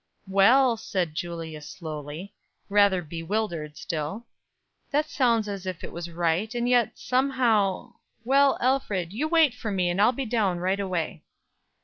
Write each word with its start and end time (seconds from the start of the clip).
"Well," 0.27 0.77
said 0.77 1.13
Julia, 1.13 1.61
slowly, 1.61 2.33
rather 2.69 3.03
bewildered 3.03 3.77
still, 3.77 4.25
"that 4.89 5.05
sounds 5.11 5.47
as 5.47 5.67
if 5.67 5.83
it 5.83 5.91
was 5.91 6.09
right; 6.09 6.55
and 6.55 6.67
yet, 6.67 6.97
somehow. 6.97 7.93
Well, 8.23 8.57
Alfred, 8.61 9.13
you 9.13 9.27
wait 9.27 9.53
for 9.53 9.69
me, 9.69 9.91
and 9.91 10.01
I'll 10.01 10.11
be 10.11 10.25
down 10.25 10.57
right 10.57 10.79
away." 10.79 11.21